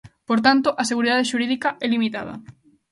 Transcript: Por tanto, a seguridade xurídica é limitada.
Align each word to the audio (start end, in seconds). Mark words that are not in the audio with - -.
Por 0.27 0.39
tanto, 0.47 0.67
a 0.81 0.83
seguridade 0.91 1.29
xurídica 1.31 1.69
é 1.85 1.87
limitada. 1.93 2.35